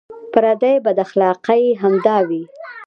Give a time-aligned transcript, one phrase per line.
[0.33, 2.41] پردۍ بداخلاقۍ همدا وې.